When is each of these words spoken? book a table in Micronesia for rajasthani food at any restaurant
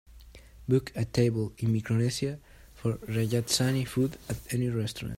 book 0.67 0.91
a 0.95 1.05
table 1.05 1.53
in 1.59 1.71
Micronesia 1.71 2.39
for 2.73 2.93
rajasthani 3.17 3.87
food 3.87 4.17
at 4.29 4.37
any 4.51 4.67
restaurant 4.69 5.09